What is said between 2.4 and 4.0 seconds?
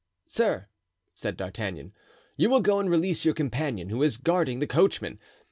will go and release your companion,